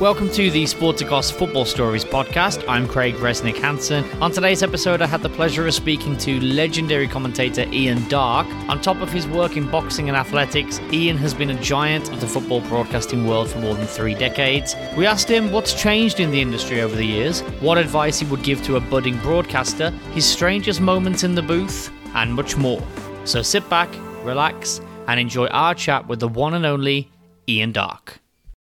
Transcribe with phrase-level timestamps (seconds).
[0.00, 2.68] Welcome to the Sporticos Football Stories podcast.
[2.68, 4.04] I'm Craig Resnik-Hanson.
[4.20, 8.48] On today's episode, I had the pleasure of speaking to legendary commentator Ian Darke.
[8.68, 12.20] On top of his work in boxing and athletics, Ian has been a giant of
[12.20, 14.74] the football broadcasting world for more than three decades.
[14.96, 18.42] We asked him what's changed in the industry over the years, what advice he would
[18.42, 22.82] give to a budding broadcaster, his strangest moments in the booth, and much more.
[23.24, 23.88] So sit back,
[24.24, 27.12] relax, and enjoy our chat with the one and only
[27.48, 28.18] Ian Darke.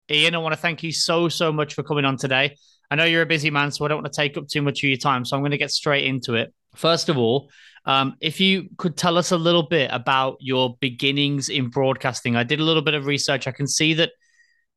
[0.10, 2.56] Ian, I want to thank you so, so much for coming on today.
[2.90, 4.84] I know you're a busy man, so I don't want to take up too much
[4.84, 5.26] of your time.
[5.26, 6.54] So I'm going to get straight into it.
[6.76, 7.50] First of all,
[7.86, 12.44] um, if you could tell us a little bit about your beginnings in broadcasting, I
[12.44, 13.48] did a little bit of research.
[13.48, 14.12] I can see that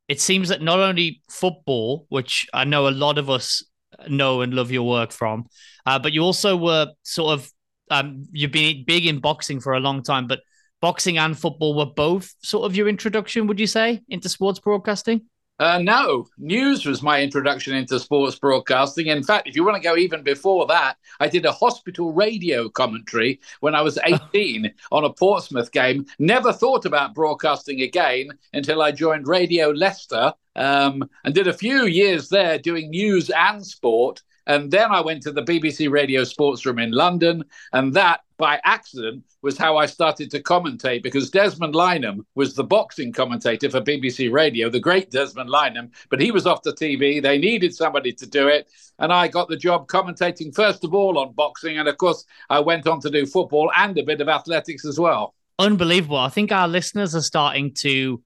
[0.08, 3.64] it seems that not only football, which I know a lot of us
[4.08, 5.46] know and love your work from,
[5.86, 7.50] uh, but you also were sort of
[7.90, 10.40] um, you've been big in boxing for a long time, but
[10.80, 15.22] boxing and football were both sort of your introduction, would you say, into sports broadcasting?
[15.60, 19.08] Uh, no, news was my introduction into sports broadcasting.
[19.08, 22.70] In fact, if you want to go even before that, I did a hospital radio
[22.70, 23.98] commentary when I was
[24.32, 26.06] 18 on a Portsmouth game.
[26.18, 31.84] Never thought about broadcasting again until I joined Radio Leicester um, and did a few
[31.84, 34.22] years there doing news and sport.
[34.46, 37.44] And then I went to the BBC Radio Sports Room in London,
[37.74, 42.64] and that by accident was how I started to commentate because Desmond Lynam was the
[42.64, 47.22] boxing commentator for BBC Radio, the great Desmond Lynam, but he was off the TV.
[47.22, 48.68] They needed somebody to do it.
[48.98, 51.78] And I got the job commentating first of all on boxing.
[51.78, 54.98] And of course, I went on to do football and a bit of athletics as
[54.98, 55.34] well.
[55.58, 56.16] Unbelievable.
[56.16, 58.22] I think our listeners are starting to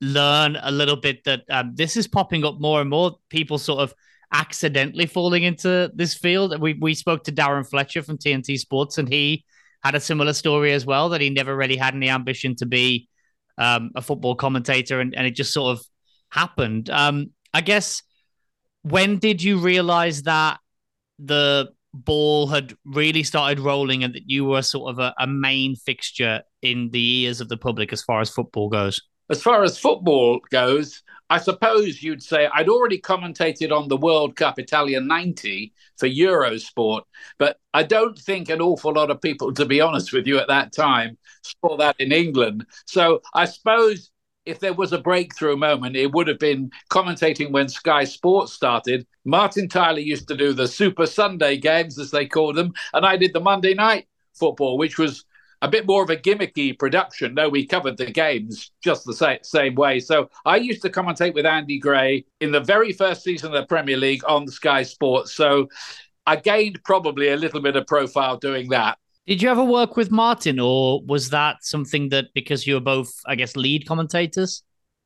[0.00, 3.16] learn a little bit that um, this is popping up more and more.
[3.30, 3.94] People sort of
[4.32, 6.58] accidentally falling into this field.
[6.60, 9.44] We we spoke to Darren Fletcher from TNT Sports, and he
[9.82, 13.08] had a similar story as well that he never really had any ambition to be
[13.58, 15.84] um, a football commentator, and, and it just sort of
[16.30, 16.88] happened.
[16.90, 18.02] Um, I guess
[18.82, 20.58] when did you realize that
[21.18, 25.76] the ball had really started rolling and that you were sort of a, a main
[25.76, 29.00] fixture in the ears of the public as far as football goes?
[29.30, 34.36] As far as football goes, I suppose you'd say I'd already commentated on the World
[34.36, 37.04] Cup Italia 90 for Eurosport,
[37.38, 40.48] but I don't think an awful lot of people, to be honest with you, at
[40.48, 42.66] that time saw that in England.
[42.84, 44.10] So I suppose
[44.44, 49.06] if there was a breakthrough moment, it would have been commentating when Sky Sports started.
[49.24, 53.16] Martin Tyler used to do the Super Sunday games, as they called them, and I
[53.16, 55.24] did the Monday night football, which was
[55.62, 57.34] a bit more of a gimmicky production.
[57.34, 60.00] No, we covered the games just the same, same way.
[60.00, 63.66] So I used to commentate with Andy Gray in the very first season of the
[63.66, 65.32] Premier League on Sky Sports.
[65.32, 65.68] So
[66.26, 68.98] I gained probably a little bit of profile doing that.
[69.24, 73.12] Did you ever work with Martin, or was that something that because you were both,
[73.24, 74.64] I guess, lead commentators?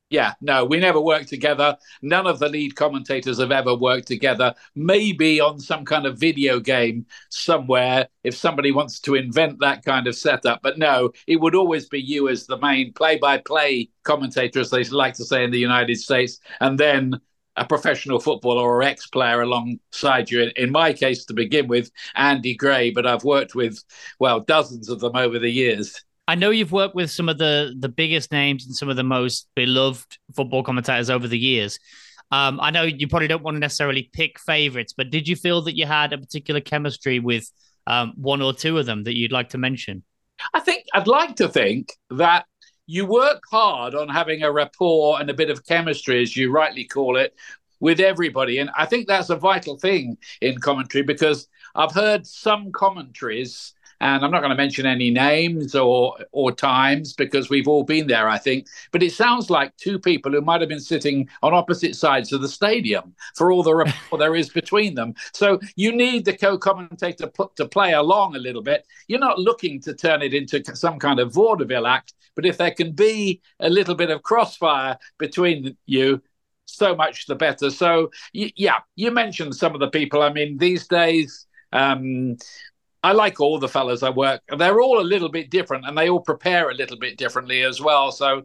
[0.09, 1.75] Yeah, no, we never worked together.
[2.01, 4.53] None of the lead commentators have ever worked together.
[4.73, 10.07] Maybe on some kind of video game somewhere, if somebody wants to invent that kind
[10.07, 10.61] of setup.
[10.63, 14.69] But no, it would always be you as the main play by play commentator, as
[14.69, 17.19] they like to say in the United States, and then
[17.57, 20.43] a professional footballer or ex player alongside you.
[20.43, 23.83] In, in my case, to begin with, Andy Gray, but I've worked with,
[24.19, 26.01] well, dozens of them over the years.
[26.27, 29.03] I know you've worked with some of the the biggest names and some of the
[29.03, 31.79] most beloved football commentators over the years.
[32.31, 35.61] Um, I know you probably don't want to necessarily pick favorites, but did you feel
[35.61, 37.49] that you had a particular chemistry with
[37.87, 40.03] um, one or two of them that you'd like to mention?
[40.53, 42.45] I think I'd like to think that
[42.85, 46.83] you work hard on having a rapport and a bit of chemistry, as you rightly
[46.83, 47.33] call it,
[47.79, 48.57] with everybody.
[48.59, 54.23] And I think that's a vital thing in commentary because I've heard some commentaries and
[54.23, 58.29] I'm not going to mention any names or or times because we've all been there,
[58.29, 58.67] I think.
[58.91, 62.41] But it sounds like two people who might have been sitting on opposite sides of
[62.41, 65.13] the stadium for all the rapport there is between them.
[65.33, 68.85] So you need the co-commentator to play along a little bit.
[69.07, 72.71] You're not looking to turn it into some kind of vaudeville act, but if there
[72.71, 76.21] can be a little bit of crossfire between you,
[76.65, 77.71] so much the better.
[77.71, 80.21] So yeah, you mentioned some of the people.
[80.21, 81.45] I mean, these days.
[81.73, 82.37] Um,
[83.07, 84.41] I like all the fellas I work.
[84.57, 87.79] They're all a little bit different, and they all prepare a little bit differently as
[87.79, 88.11] well.
[88.11, 88.43] So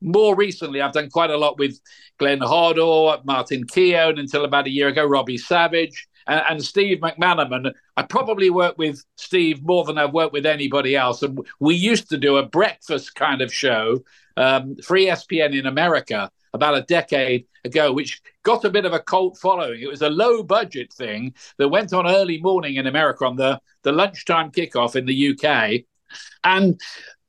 [0.00, 1.80] more recently, I've done quite a lot with
[2.16, 7.72] Glenn Hoddle, Martin Keown until about a year ago, Robbie Savage, and, and Steve McManaman.
[7.96, 11.24] I probably work with Steve more than I've worked with anybody else.
[11.24, 14.04] And we used to do a breakfast kind of show
[14.36, 19.00] um, for ESPN in America about a decade ago, which got a bit of a
[19.00, 19.80] cult following.
[19.80, 23.60] It was a low budget thing that went on early morning in America on the,
[23.82, 25.82] the lunchtime kickoff in the UK.
[26.44, 26.80] And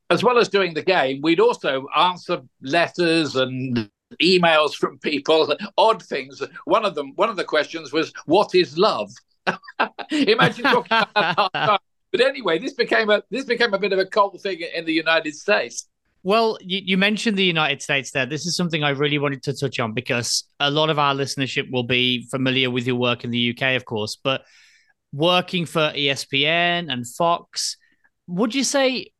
[0.09, 3.89] as well as doing the game, we'd also answer letters and
[4.21, 6.41] emails from people, odd things.
[6.65, 9.11] One of them, one of the questions was, "What is love?"
[10.11, 11.81] Imagine talking about that.
[12.11, 14.93] But anyway, this became a this became a bit of a cult thing in the
[14.93, 15.89] United States.
[16.27, 18.25] Well, you, you, mentioned the United States there.
[18.25, 21.71] This is something I really wanted to touch on because a lot of our listenership
[21.71, 24.41] will be familiar with your work in the UK, of course, but
[25.13, 27.77] working for ESPN and Fox,
[28.27, 29.13] would you say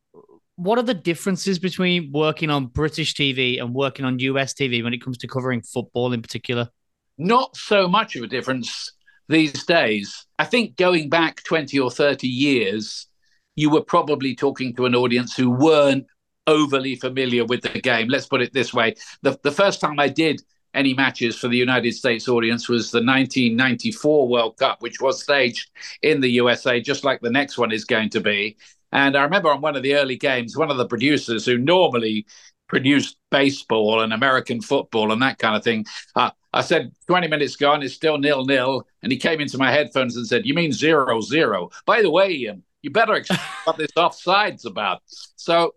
[0.56, 4.92] what are the differences between working on British TV and working on US TV when
[4.92, 6.68] it comes to covering football in particular?
[7.16, 8.92] Not so much of a difference
[9.30, 10.26] these days.
[10.38, 13.06] I think going back 20 or 30 years,
[13.56, 16.04] you were probably talking to an audience who weren't
[16.48, 18.08] overly familiar with the game.
[18.08, 18.94] Let's put it this way.
[19.22, 20.42] The, the first time I did
[20.74, 25.70] any matches for the United States audience was the 1994 World Cup, which was staged
[26.02, 28.56] in the USA, just like the next one is going to be.
[28.90, 32.26] And I remember on one of the early games, one of the producers who normally
[32.68, 35.84] produced baseball and American football and that kind of thing,
[36.16, 38.86] uh, I said, 20 minutes gone, it's still nil nil.
[39.02, 41.70] And he came into my headphones and said, You mean zero zero?
[41.86, 45.02] By the way, Ian, you better explain what this offside's about.
[45.36, 45.74] So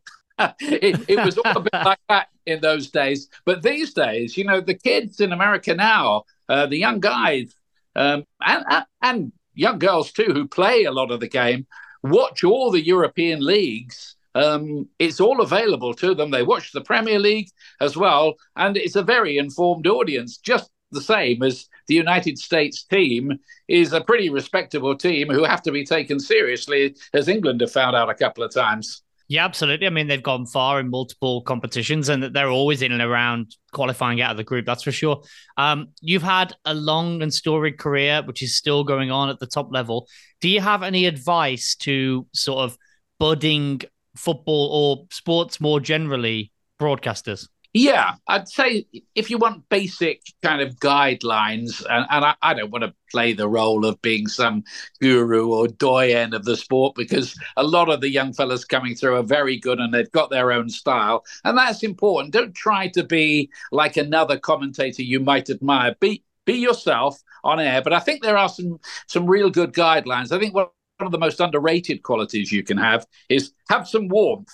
[0.59, 3.29] it, it, was all a bit like that in those days.
[3.45, 7.53] But these days, you know, the kids in America now, uh, the young guys,
[7.95, 11.67] um, and, and young girls too, who play a lot of the game,
[12.03, 14.15] watch all the European leagues.
[14.33, 16.31] Um, it's all available to them.
[16.31, 17.49] They watch the Premier League
[17.81, 22.83] as well, and it's a very informed audience, just the same as the United States
[22.83, 27.71] team is a pretty respectable team who have to be taken seriously, as England have
[27.71, 29.01] found out a couple of times.
[29.31, 29.87] Yeah, absolutely.
[29.87, 33.55] I mean, they've gone far in multiple competitions and that they're always in and around
[33.71, 35.23] qualifying out of the group, that's for sure.
[35.55, 39.47] Um, you've had a long and storied career, which is still going on at the
[39.47, 40.09] top level.
[40.41, 42.77] Do you have any advice to sort of
[43.19, 43.79] budding
[44.17, 47.47] football or sports more generally broadcasters?
[47.73, 48.85] Yeah, I'd say
[49.15, 53.31] if you want basic kind of guidelines, and, and I, I, don't want to play
[53.31, 54.65] the role of being some
[54.99, 59.15] guru or doyen of the sport because a lot of the young fellas coming through
[59.15, 62.33] are very good and they've got their own style, and that's important.
[62.33, 65.95] Don't try to be like another commentator you might admire.
[66.01, 67.81] Be be yourself on air.
[67.81, 70.33] But I think there are some some real good guidelines.
[70.33, 70.67] I think one
[70.99, 74.51] of the most underrated qualities you can have is have some warmth.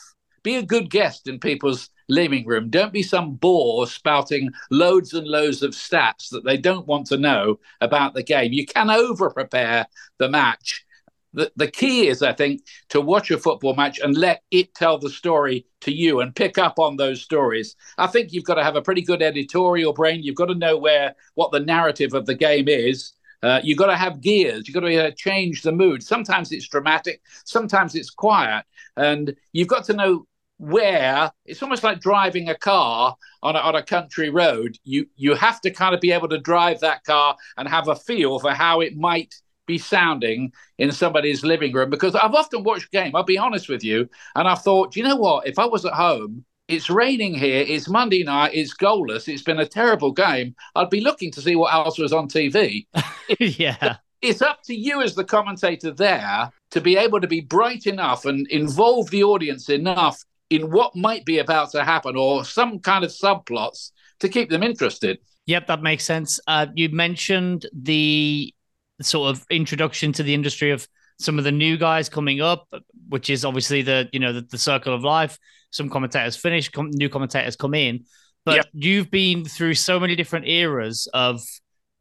[0.48, 2.70] Be a good guest in people's living room.
[2.70, 7.18] Don't be some bore spouting loads and loads of stats that they don't want to
[7.18, 8.54] know about the game.
[8.54, 9.88] You can over prepare
[10.20, 10.86] the match.
[11.34, 12.62] The, the key is, I think,
[12.92, 16.58] to watch a football match and let it tell the story to you and pick
[16.58, 17.76] up on those stories.
[17.98, 20.24] I think you've got to have a pretty good editorial brain.
[20.24, 23.12] You've got to know where what the narrative of the game is.
[23.44, 24.66] Uh, you've got to have gears.
[24.66, 26.02] You've got to uh, change the mood.
[26.04, 28.64] Sometimes it's dramatic, sometimes it's quiet.
[28.96, 30.26] And you've got to know
[30.58, 34.78] where it's almost like driving a car on a, on a country road.
[34.84, 37.96] You you have to kind of be able to drive that car and have a
[37.96, 39.36] feel for how it might
[39.66, 41.90] be sounding in somebody's living room.
[41.90, 43.16] Because I've often watched game.
[43.16, 45.48] I'll be honest with you, and I've thought, you know what?
[45.48, 46.46] If I was at home.
[46.68, 47.64] It's raining here.
[47.66, 48.52] It's Monday night.
[48.54, 49.30] It's goalless.
[49.30, 50.54] It's been a terrible game.
[50.76, 52.88] I'd be looking to see what else was on TV.
[53.40, 57.86] yeah it's up to you as the commentator there to be able to be bright
[57.86, 62.80] enough and involve the audience enough in what might be about to happen or some
[62.80, 65.20] kind of subplots to keep them interested.
[65.46, 66.40] Yep, that makes sense.
[66.48, 68.54] Uh, you mentioned the
[69.02, 70.88] sort of introduction to the industry of
[71.20, 72.68] some of the new guys coming up,
[73.10, 75.38] which is obviously the you know the, the circle of life.
[75.72, 78.06] Some commentators finish, com- new commentators come in,
[78.46, 78.66] but yep.
[78.74, 81.42] you've been through so many different eras of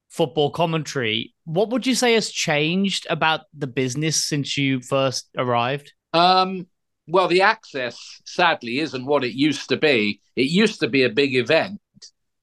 [0.08, 1.34] football commentary.
[1.44, 5.92] What would you say has changed about the business since you first arrived?
[6.12, 6.66] Um,
[7.06, 10.20] well, the access sadly isn't what it used to be.
[10.34, 11.80] It used to be a big event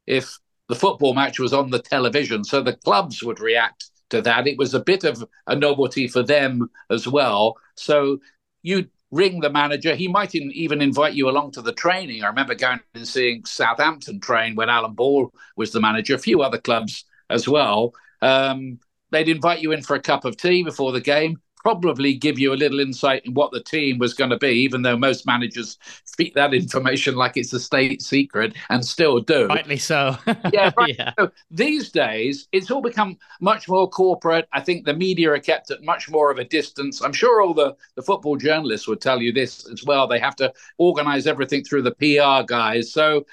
[0.07, 0.37] if
[0.69, 4.47] the football match was on the television, so the clubs would react to that.
[4.47, 7.57] It was a bit of a novelty for them as well.
[7.75, 8.19] So
[8.61, 9.95] you ring the manager.
[9.95, 12.23] He might even invite you along to the training.
[12.23, 16.41] I remember going and seeing Southampton train when Alan Ball was the manager, a few
[16.41, 17.93] other clubs as well.
[18.21, 18.79] Um,
[19.11, 22.53] they'd invite you in for a cup of tea before the game probably give you
[22.53, 25.77] a little insight in what the team was going to be, even though most managers
[26.15, 29.47] treat that information like it's a state secret and still do.
[29.47, 30.17] Rightly so.
[30.53, 30.95] yeah, right.
[30.99, 31.13] yeah.
[31.17, 34.47] So these days, it's all become much more corporate.
[34.51, 37.01] I think the media are kept at much more of a distance.
[37.01, 40.05] I'm sure all the, the football journalists would tell you this as well.
[40.05, 42.91] They have to organize everything through the PR guys.
[42.91, 43.25] So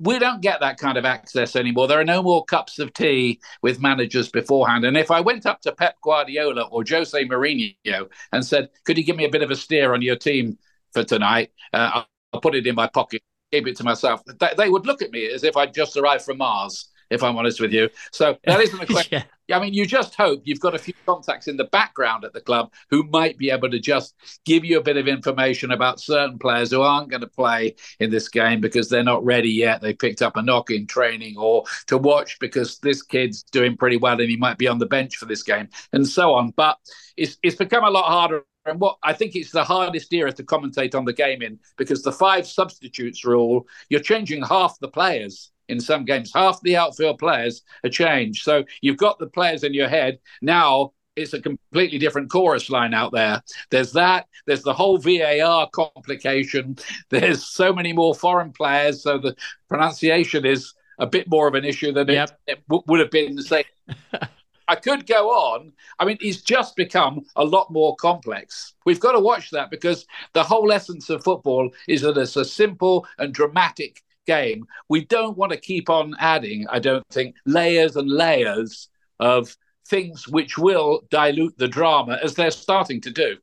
[0.00, 1.86] we don't get that kind of access anymore.
[1.86, 4.84] There are no more cups of tea with managers beforehand.
[4.84, 9.04] And if I went up to Pep Guardiola or Jose Mourinho and said, "Could you
[9.04, 10.58] give me a bit of a steer on your team
[10.92, 13.22] for tonight?" Uh, I'll, put it in my pocket,
[13.52, 14.20] keep it to myself.
[14.40, 17.36] They, they would look at me as if I'd just arrived from Mars if I'm
[17.36, 17.88] honest with you.
[18.12, 19.18] So that isn't a question.
[19.18, 19.33] yeah.
[19.52, 22.40] I mean, you just hope you've got a few contacts in the background at the
[22.40, 24.14] club who might be able to just
[24.46, 28.10] give you a bit of information about certain players who aren't going to play in
[28.10, 29.82] this game because they're not ready yet.
[29.82, 33.98] They picked up a knock in training or to watch because this kid's doing pretty
[33.98, 36.52] well and he might be on the bench for this game and so on.
[36.56, 36.78] But
[37.16, 40.42] it's, it's become a lot harder and what I think it's the hardest era to
[40.42, 45.50] commentate on the game in because the five substitutes rule, you're changing half the players
[45.68, 46.32] in some games.
[46.34, 48.44] Half the outfield players are changed.
[48.44, 50.18] So you've got the players in your head.
[50.42, 53.42] Now it's a completely different chorus line out there.
[53.70, 54.26] There's that.
[54.46, 56.76] There's the whole VAR complication.
[57.10, 59.02] There's so many more foreign players.
[59.02, 59.36] So the
[59.68, 62.30] pronunciation is a bit more of an issue than yep.
[62.46, 63.64] it, it w- would have been, say.
[64.68, 65.72] I could go on.
[65.98, 68.74] I mean, it's just become a lot more complex.
[68.86, 72.44] We've got to watch that because the whole essence of football is that it's a
[72.44, 74.64] simple and dramatic game.
[74.88, 78.88] We don't want to keep on adding, I don't think, layers and layers
[79.20, 79.56] of
[79.88, 83.36] things which will dilute the drama as they're starting to do.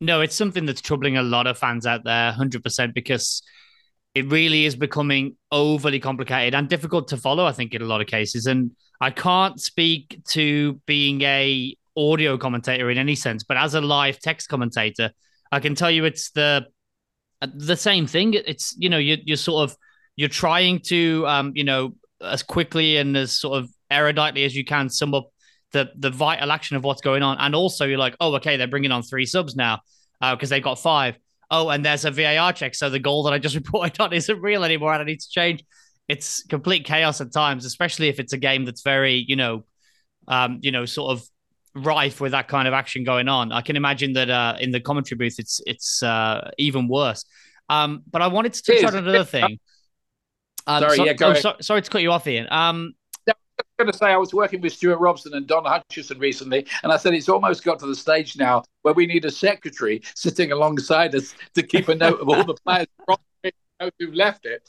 [0.00, 3.42] No, it's something that's troubling a lot of fans out there, 100%, because
[4.14, 8.00] it really is becoming overly complicated and difficult to follow, I think, in a lot
[8.00, 8.46] of cases.
[8.46, 13.80] And I can't speak to being a audio commentator in any sense, but as a
[13.80, 15.10] live text commentator,
[15.50, 16.66] I can tell you it's the
[17.40, 18.34] the same thing.
[18.34, 19.76] It's you know you you're sort of
[20.16, 24.64] you're trying to, um, you know, as quickly and as sort of eruditely as you
[24.64, 25.28] can sum up
[25.72, 28.66] the the vital action of what's going on, and also you're like, oh, okay, they're
[28.66, 29.80] bringing on three subs now
[30.20, 31.16] because uh, they've got five.
[31.50, 34.40] Oh, and there's a VAR check, so the goal that I just reported on isn't
[34.40, 35.64] real anymore, and I need to change.
[36.08, 39.64] It's complete chaos at times, especially if it's a game that's very, you know,
[40.28, 41.28] um, you know, sort of
[41.74, 43.52] rife with that kind of action going on.
[43.52, 47.24] I can imagine that uh, in the commentary booth, it's it's uh, even worse.
[47.68, 49.58] Um, but I wanted to touch on another thing.
[50.66, 52.48] Um, sorry, so, yeah, go oh, so, sorry to cut you off, Ian.
[52.50, 52.94] Um,
[53.58, 56.66] I was going to say I was working with Stewart Robson and Don Hutchison recently,
[56.82, 60.02] and I said it's almost got to the stage now where we need a secretary
[60.14, 62.86] sitting alongside us to keep a note of all the players
[63.98, 64.68] who've left it.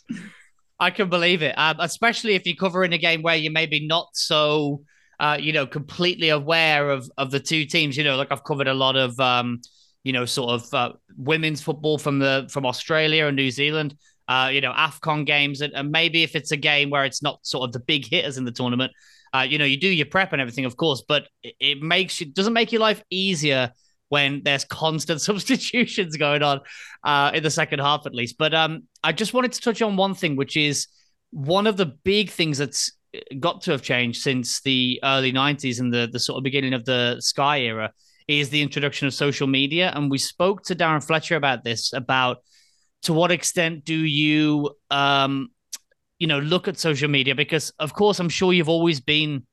[0.79, 4.09] I can believe it, um, especially if you're covering a game where you're maybe not
[4.13, 4.83] so,
[5.19, 7.97] uh, you know, completely aware of of the two teams.
[7.97, 9.59] You know, like I've covered a lot of, um,
[10.03, 13.97] you know, sort of uh, women's football from the from Australia and New Zealand
[14.27, 15.61] uh, you know, AFCON games.
[15.61, 18.37] And, and, maybe if it's a game where it's not sort of the big hitters
[18.37, 18.91] in the tournament,
[19.33, 22.19] uh, you know, you do your prep and everything, of course, but it, it makes
[22.19, 23.71] you, doesn't make your life easier
[24.09, 26.61] when there's constant substitutions going on
[27.03, 28.37] uh, in the second half, at least.
[28.37, 30.87] But um, I just wanted to touch on one thing, which is
[31.31, 32.91] one of the big things that's
[33.39, 36.85] got to have changed since the early 90s and the, the sort of beginning of
[36.85, 37.91] the Sky era
[38.27, 39.91] is the introduction of social media.
[39.95, 42.37] And we spoke to Darren Fletcher about this, about
[43.07, 45.49] to what extent do you um
[46.19, 47.33] you know look at social media?
[47.35, 49.45] Because of course i'm sure you've always been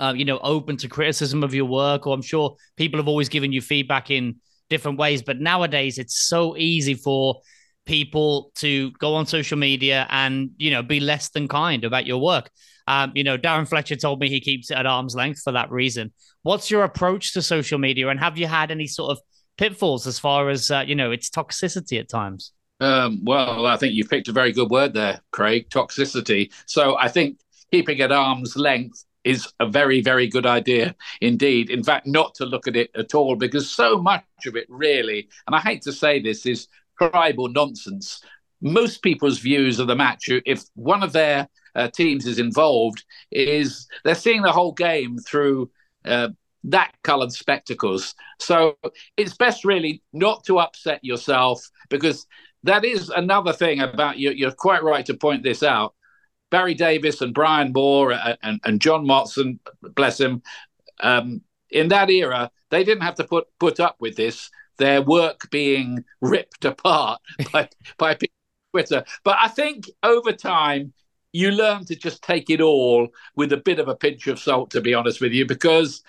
[0.00, 3.28] uh, you know open to criticism of your work or i'm sure people have always
[3.28, 4.36] given you feedback in
[4.70, 5.22] different ways.
[5.22, 7.40] But nowadays it's so easy for
[7.84, 12.20] people to go on social media and you know be less than kind about your
[12.20, 12.50] work.
[12.86, 15.70] Um, you know darren fletcher told me he keeps it at arm's length for that
[15.70, 16.12] reason.
[16.42, 19.18] What's your approach to social media and have you had any sort of
[19.58, 23.94] pitfalls as far as uh, you know its toxicity at times um, well, I think
[23.94, 26.52] you've picked a very good word there, Craig toxicity.
[26.66, 27.38] So I think
[27.70, 31.70] keeping at arm's length is a very, very good idea indeed.
[31.70, 35.28] In fact, not to look at it at all, because so much of it really,
[35.46, 36.68] and I hate to say this, is
[36.98, 38.22] tribal nonsense.
[38.60, 43.86] Most people's views of the match, if one of their uh, teams is involved, is
[44.04, 45.70] they're seeing the whole game through
[46.04, 46.28] uh,
[46.64, 48.14] that coloured spectacles.
[48.40, 48.76] So
[49.16, 52.26] it's best really not to upset yourself because
[52.64, 54.30] that is another thing about you.
[54.30, 55.94] You're quite right to point this out.
[56.50, 59.58] Barry Davies and Brian Moore and, and, and John Motson,
[59.94, 60.42] bless him,
[61.00, 65.50] um, in that era, they didn't have to put put up with this their work
[65.50, 67.20] being ripped apart
[67.52, 68.16] by by
[68.72, 69.04] Twitter.
[69.24, 70.92] But I think over time
[71.32, 74.70] you learn to just take it all with a bit of a pinch of salt,
[74.70, 76.02] to be honest with you, because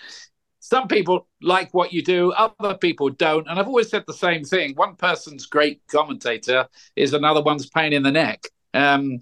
[0.69, 3.47] some people like what you do, other people don't.
[3.47, 7.91] And I've always said the same thing one person's great commentator is another one's pain
[7.91, 8.43] in the neck.
[8.75, 9.19] Um,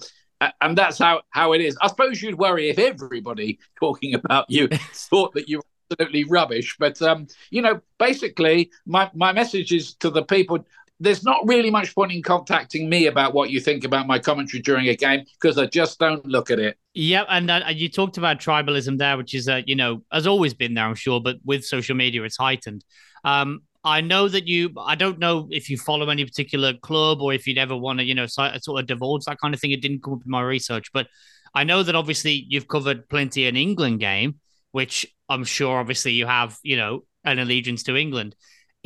[0.59, 1.77] and that's how, how it is.
[1.81, 6.75] I suppose you'd worry if everybody talking about you thought that you were absolutely rubbish.
[6.77, 10.65] But, um, you know, basically, my, my message is to the people
[10.99, 14.61] there's not really much point in contacting me about what you think about my commentary
[14.61, 16.77] during a game because I just don't look at it.
[16.93, 20.53] Yeah, and uh, you talked about tribalism there, which is, uh, you know, has always
[20.53, 22.83] been there, I'm sure, but with social media, it's heightened.
[23.23, 27.31] Um, I know that you, I don't know if you follow any particular club or
[27.31, 29.71] if you'd ever want to, you know, sort of divulge that kind of thing.
[29.71, 31.07] It didn't come up in my research, but
[31.53, 34.39] I know that obviously you've covered plenty an England game,
[34.71, 38.35] which I'm sure obviously you have, you know, an allegiance to England.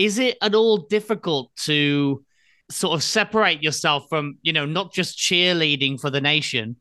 [0.02, 2.26] Is it at all difficult to
[2.72, 6.78] sort of separate yourself from, you know, not just cheerleading for the nation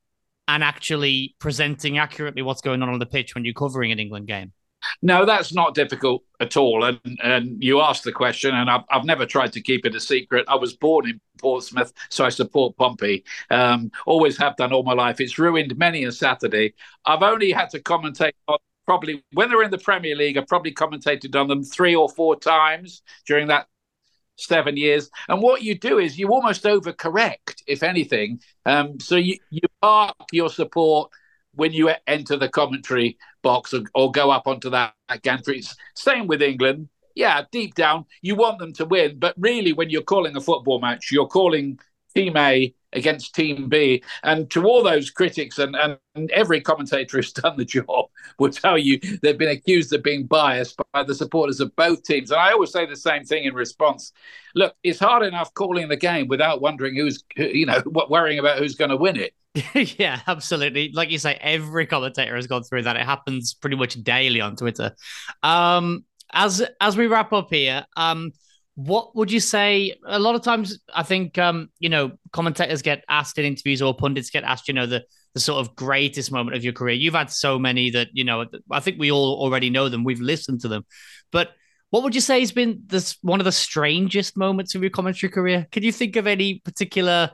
[0.48, 4.26] and actually presenting accurately what's going on on the pitch when you're covering an England
[4.26, 4.52] game?
[5.02, 6.84] No, that's not difficult at all.
[6.84, 10.00] And and you asked the question, and I've, I've never tried to keep it a
[10.00, 10.46] secret.
[10.48, 13.22] I was born in Portsmouth, so I support Pompey.
[13.50, 15.20] Um, always have done all my life.
[15.20, 16.72] It's ruined many a Saturday.
[17.04, 18.56] I've only had to commentate on
[18.90, 22.35] probably when they're in the Premier League, I probably commentated on them three or four
[22.35, 23.68] times during that
[24.35, 25.09] seven years.
[25.28, 28.40] And what you do is you almost overcorrect, if anything.
[28.66, 31.12] Um, so you, you park your support
[31.54, 35.62] when you enter the commentary box or, or go up onto that, that gantry.
[35.94, 36.88] Same with England.
[37.14, 39.20] Yeah, deep down, you want them to win.
[39.20, 41.78] But really, when you're calling a football match, you're calling
[42.16, 44.02] Team A against Team B.
[44.23, 48.06] And to all those critics, and, and every commentator who's done the job
[48.38, 52.30] will tell you they've been accused of being biased by the supporters of both teams.
[52.30, 54.12] And I always say the same thing in response.
[54.54, 58.75] Look, it's hard enough calling the game without wondering who's, you know, worrying about who's
[58.75, 59.35] going to win it.
[59.99, 60.92] yeah, absolutely.
[60.92, 62.97] Like you say, every commentator has gone through that.
[62.97, 64.94] It happens pretty much daily on Twitter.
[65.42, 68.32] Um, as as we wrap up here, um,
[68.87, 69.94] what would you say?
[70.06, 73.94] A lot of times, I think um, you know commentators get asked in interviews or
[73.94, 76.94] pundits get asked, you know, the the sort of greatest moment of your career.
[76.94, 78.46] You've had so many that you know.
[78.70, 80.02] I think we all already know them.
[80.05, 80.87] We've listened to them,
[81.31, 81.50] but
[81.90, 85.31] what would you say has been this one of the strangest moments of your commentary
[85.31, 85.66] career?
[85.72, 87.33] Can you think of any particular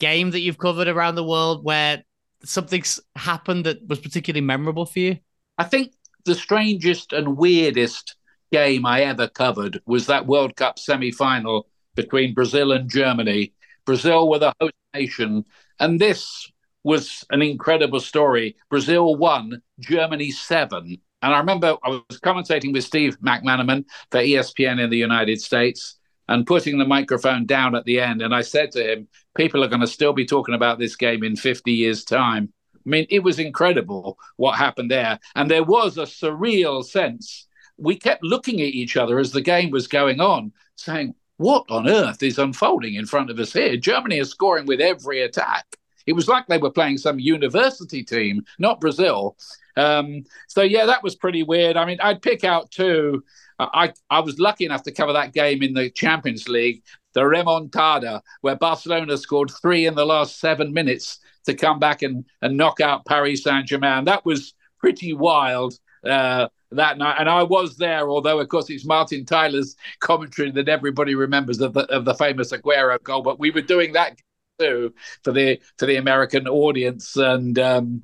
[0.00, 2.02] game that you've covered around the world where
[2.42, 5.18] something's happened that was particularly memorable for you?
[5.58, 5.92] I think
[6.24, 8.16] the strangest and weirdest
[8.52, 13.52] game I ever covered was that World Cup semi final between Brazil and Germany.
[13.84, 15.44] Brazil were the host nation.
[15.78, 16.50] And this
[16.84, 18.56] was an incredible story.
[18.68, 20.98] Brazil won, Germany seven.
[21.22, 25.96] And I remember I was commentating with Steve McManaman for ESPN in the United States
[26.28, 28.22] and putting the microphone down at the end.
[28.22, 31.22] And I said to him, People are going to still be talking about this game
[31.22, 32.52] in 50 years' time.
[32.74, 35.18] I mean, it was incredible what happened there.
[35.34, 37.46] And there was a surreal sense
[37.80, 41.88] we kept looking at each other as the game was going on, saying, What on
[41.88, 43.76] earth is unfolding in front of us here?
[43.76, 45.64] Germany is scoring with every attack.
[46.06, 49.36] It was like they were playing some university team, not Brazil.
[49.76, 51.76] Um, so yeah, that was pretty weird.
[51.76, 53.24] I mean, I'd pick out two.
[53.58, 58.22] I I was lucky enough to cover that game in the Champions League, the remontada,
[58.40, 62.80] where Barcelona scored three in the last seven minutes to come back and, and knock
[62.80, 64.04] out Paris Saint Germain.
[64.04, 65.78] That was pretty wild.
[66.04, 68.08] Uh, that night, and I was there.
[68.08, 72.52] Although, of course, it's Martin Tyler's commentary that everybody remembers of the of the famous
[72.52, 73.22] Aguero goal.
[73.22, 74.16] But we were doing that
[74.58, 78.02] too for the for the American audience, and um,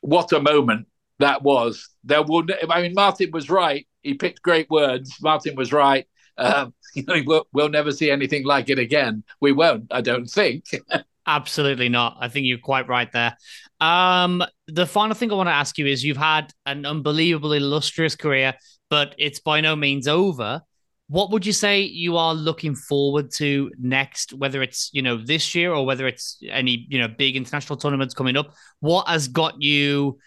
[0.00, 0.86] what a moment
[1.18, 1.88] that was.
[2.04, 3.86] There will, I mean, Martin was right.
[4.02, 5.16] He picked great words.
[5.20, 6.06] Martin was right.
[6.36, 9.24] Um, you know, we'll, we'll never see anything like it again.
[9.40, 10.64] We won't, I don't think.
[11.28, 12.16] Absolutely not.
[12.18, 13.36] I think you're quite right there.
[13.80, 18.16] Um, the final thing I want to ask you is you've had an unbelievably illustrious
[18.16, 18.54] career,
[18.88, 20.62] but it's by no means over.
[21.08, 25.54] What would you say you are looking forward to next, whether it's, you know, this
[25.54, 28.54] year or whether it's any, you know, big international tournaments coming up?
[28.80, 30.18] What has got you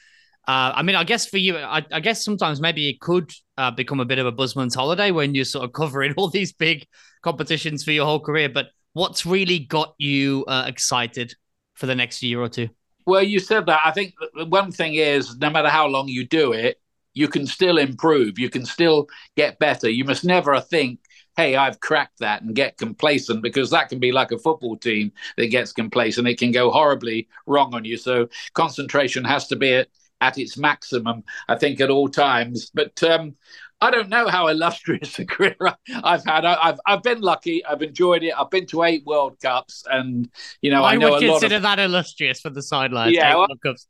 [0.48, 3.70] uh, I mean, I guess for you, I, I guess sometimes maybe it could uh,
[3.70, 6.88] become a bit of a buzzman's holiday when you're sort of covering all these big
[7.22, 8.50] competitions for your whole career.
[8.50, 11.34] But what's really got you uh, excited
[11.76, 12.70] for the next year or two?
[13.06, 13.82] Well, you said that.
[13.84, 14.14] I think
[14.48, 16.80] one thing is no matter how long you do it,
[17.14, 18.40] you can still improve.
[18.40, 19.90] You can still get better.
[19.90, 21.00] You must never think,
[21.36, 25.12] hey, I've cracked that and get complacent because that can be like a football team
[25.38, 26.28] that gets complacent.
[26.28, 27.98] It can go horribly wrong on you.
[27.98, 29.88] So concentration has to be at,
[30.22, 32.70] at its maximum, I think, at all times.
[32.74, 33.36] But um,
[33.82, 35.56] I don't know how illustrious a career
[36.04, 36.46] I've had.
[36.46, 37.66] I've I've been lucky.
[37.66, 38.34] I've enjoyed it.
[38.38, 40.30] I've been to eight World Cups, and
[40.62, 41.62] you know I, I know would a lot consider of.
[41.64, 43.14] that illustrious for the sidelines.
[43.16, 43.88] Yeah, well- World Cups.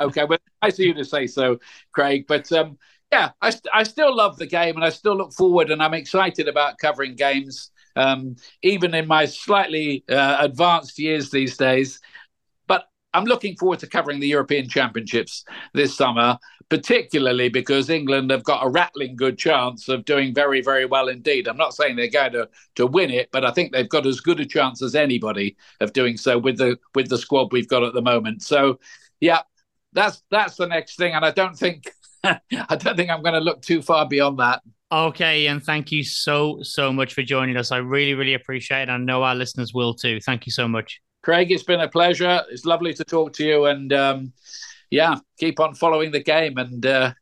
[0.00, 1.58] Okay, well, I see you to say so,
[1.92, 2.26] Craig.
[2.28, 2.78] But um,
[3.10, 5.94] yeah, I st- I still love the game, and I still look forward, and I'm
[5.94, 12.00] excited about covering games, um, even in my slightly uh, advanced years these days.
[12.66, 18.42] But I'm looking forward to covering the European Championships this summer, particularly because England have
[18.42, 21.46] got a rattling good chance of doing very, very well indeed.
[21.46, 24.20] I'm not saying they're going to, to win it, but I think they've got as
[24.20, 27.84] good a chance as anybody of doing so with the with the squad we've got
[27.84, 28.42] at the moment.
[28.42, 28.80] So,
[29.20, 29.42] yeah,
[29.92, 31.90] that's that's the next thing, and I don't think
[32.24, 34.62] I don't think I'm going to look too far beyond that.
[34.90, 37.70] Okay, and thank you so so much for joining us.
[37.70, 38.88] I really really appreciate it.
[38.88, 40.20] I know our listeners will too.
[40.20, 41.00] Thank you so much.
[41.22, 42.42] Craig, it's been a pleasure.
[42.50, 44.32] It's lovely to talk to you, and um,
[44.90, 47.12] yeah, keep on following the game, and uh,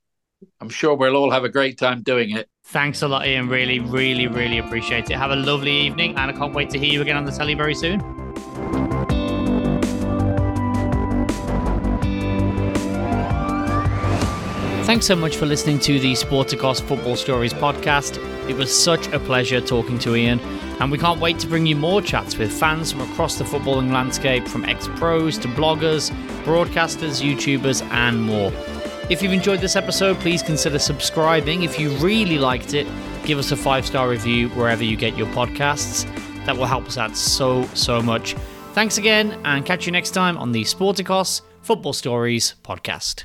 [0.60, 2.48] I'm sure we'll all have a great time doing it.
[2.66, 3.48] Thanks a lot, Ian.
[3.48, 5.16] Really, really, really appreciate it.
[5.16, 7.54] Have a lovely evening, and I can't wait to hear you again on the telly
[7.54, 8.83] very soon.
[14.84, 18.18] Thanks so much for listening to the Sporticos Football Stories podcast.
[18.50, 20.38] It was such a pleasure talking to Ian,
[20.78, 23.92] and we can't wait to bring you more chats with fans from across the footballing
[23.92, 26.10] landscape, from ex pros to bloggers,
[26.44, 28.52] broadcasters, YouTubers, and more.
[29.08, 31.62] If you've enjoyed this episode, please consider subscribing.
[31.62, 32.86] If you really liked it,
[33.24, 36.04] give us a five star review wherever you get your podcasts.
[36.44, 38.34] That will help us out so, so much.
[38.74, 43.24] Thanks again, and catch you next time on the Sporticos Football Stories podcast.